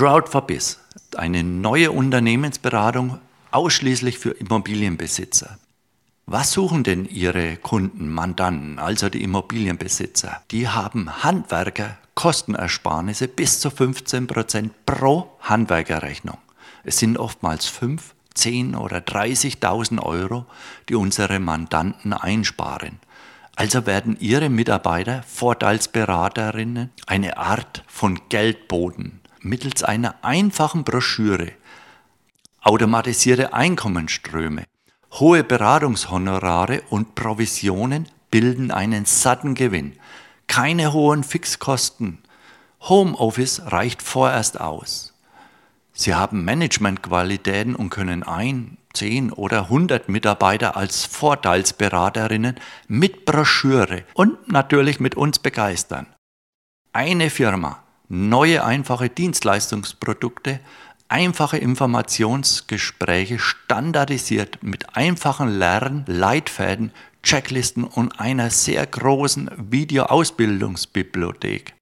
Crowd4Biz, 0.00 0.78
eine 1.18 1.44
neue 1.44 1.92
Unternehmensberatung 1.92 3.18
ausschließlich 3.50 4.18
für 4.18 4.30
Immobilienbesitzer. 4.30 5.58
Was 6.24 6.52
suchen 6.52 6.84
denn 6.84 7.04
Ihre 7.04 7.58
Kunden, 7.58 8.08
Mandanten, 8.08 8.78
also 8.78 9.10
die 9.10 9.22
Immobilienbesitzer? 9.22 10.40
Die 10.52 10.68
haben 10.68 11.22
Handwerker 11.22 11.98
Kostenersparnisse 12.14 13.28
bis 13.28 13.60
zu 13.60 13.68
15 13.68 14.26
Prozent 14.26 14.86
pro 14.86 15.36
Handwerkerrechnung. 15.40 16.38
Es 16.82 16.96
sind 16.96 17.18
oftmals 17.18 17.66
5, 17.66 18.14
10 18.32 18.76
oder 18.76 19.00
30.000 19.00 20.00
Euro, 20.00 20.46
die 20.88 20.94
unsere 20.94 21.40
Mandanten 21.40 22.14
einsparen. 22.14 23.00
Also 23.54 23.84
werden 23.84 24.16
Ihre 24.18 24.48
Mitarbeiter, 24.48 25.24
Vorteilsberaterinnen, 25.24 26.88
eine 27.06 27.36
Art 27.36 27.84
von 27.86 28.18
Geldboden 28.30 29.19
mittels 29.40 29.82
einer 29.82 30.16
einfachen 30.22 30.84
Broschüre, 30.84 31.52
automatisierte 32.62 33.52
Einkommensströme, 33.52 34.64
hohe 35.12 35.44
Beratungshonorare 35.44 36.82
und 36.90 37.14
Provisionen 37.14 38.06
bilden 38.30 38.70
einen 38.70 39.04
satten 39.04 39.54
Gewinn. 39.54 39.96
Keine 40.46 40.92
hohen 40.92 41.24
Fixkosten. 41.24 42.18
Homeoffice 42.82 43.62
reicht 43.66 44.02
vorerst 44.02 44.60
aus. 44.60 45.14
Sie 45.92 46.14
haben 46.14 46.44
Managementqualitäten 46.44 47.74
und 47.74 47.90
können 47.90 48.22
ein, 48.22 48.78
zehn 48.94 49.32
oder 49.32 49.68
hundert 49.68 50.08
Mitarbeiter 50.08 50.76
als 50.76 51.04
Vorteilsberaterinnen 51.04 52.58
mit 52.88 53.26
Broschüre 53.26 54.04
und 54.14 54.50
natürlich 54.50 54.98
mit 55.00 55.14
uns 55.14 55.38
begeistern. 55.38 56.06
Eine 56.92 57.30
Firma, 57.30 57.82
neue 58.10 58.62
einfache 58.64 59.08
Dienstleistungsprodukte, 59.08 60.60
einfache 61.08 61.56
Informationsgespräche 61.58 63.38
standardisiert 63.38 64.62
mit 64.62 64.96
einfachen 64.96 65.48
Lern-, 65.48 66.04
Leitfäden, 66.06 66.92
Checklisten 67.22 67.84
und 67.84 68.18
einer 68.20 68.50
sehr 68.50 68.84
großen 68.86 69.50
Videoausbildungsbibliothek. 69.56 71.74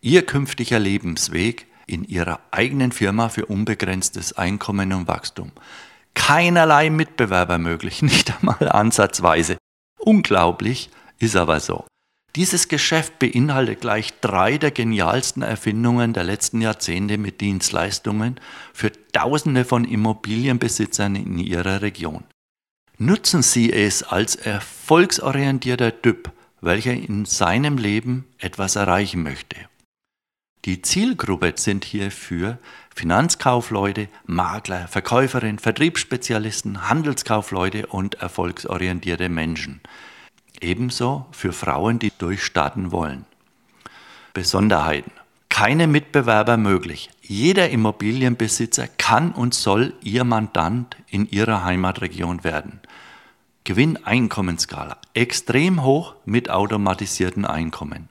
Ihr 0.00 0.26
künftiger 0.26 0.80
Lebensweg 0.80 1.66
in 1.86 2.04
Ihrer 2.04 2.40
eigenen 2.50 2.92
Firma 2.92 3.28
für 3.28 3.44
unbegrenztes 3.46 4.34
Einkommen 4.34 4.92
und 4.92 5.08
Wachstum. 5.08 5.50
Keinerlei 6.14 6.90
Mitbewerber 6.90 7.56
möglich, 7.58 8.02
nicht 8.02 8.36
einmal 8.36 8.68
ansatzweise. 8.68 9.56
Unglaublich, 9.98 10.90
ist 11.18 11.36
aber 11.36 11.60
so. 11.60 11.84
Dieses 12.34 12.68
Geschäft 12.68 13.18
beinhaltet 13.18 13.82
gleich 13.82 14.18
drei 14.22 14.56
der 14.56 14.70
genialsten 14.70 15.42
Erfindungen 15.42 16.14
der 16.14 16.24
letzten 16.24 16.62
Jahrzehnte 16.62 17.18
mit 17.18 17.42
Dienstleistungen 17.42 18.40
für 18.72 18.90
Tausende 19.12 19.66
von 19.66 19.84
Immobilienbesitzern 19.84 21.14
in 21.16 21.38
Ihrer 21.38 21.82
Region. 21.82 22.24
Nutzen 22.96 23.42
Sie 23.42 23.70
es 23.70 24.02
als 24.02 24.36
erfolgsorientierter 24.36 26.00
Typ, 26.00 26.32
welcher 26.62 26.94
in 26.94 27.26
seinem 27.26 27.76
Leben 27.76 28.24
etwas 28.38 28.76
erreichen 28.76 29.22
möchte. 29.22 29.56
Die 30.64 30.80
Zielgruppe 30.80 31.52
sind 31.56 31.84
hierfür 31.84 32.58
Finanzkaufleute, 32.94 34.08
Makler, 34.24 34.88
Verkäuferinnen, 34.88 35.58
Vertriebsspezialisten, 35.58 36.88
Handelskaufleute 36.88 37.88
und 37.88 38.14
erfolgsorientierte 38.14 39.28
Menschen– 39.28 39.82
Ebenso 40.62 41.26
für 41.32 41.52
Frauen, 41.52 41.98
die 41.98 42.12
durchstarten 42.16 42.92
wollen. 42.92 43.24
Besonderheiten. 44.32 45.12
Keine 45.48 45.86
Mitbewerber 45.86 46.56
möglich. 46.56 47.10
Jeder 47.20 47.68
Immobilienbesitzer 47.68 48.88
kann 48.88 49.32
und 49.32 49.52
soll 49.52 49.92
Ihr 50.02 50.24
Mandant 50.24 50.96
in 51.10 51.28
Ihrer 51.28 51.64
Heimatregion 51.64 52.42
werden. 52.42 52.80
Gewinn-Einkommensskala 53.64 54.96
extrem 55.14 55.84
hoch 55.84 56.14
mit 56.24 56.48
automatisierten 56.48 57.44
Einkommen. 57.44 58.08